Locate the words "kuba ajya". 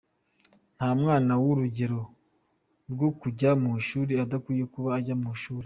4.73-5.15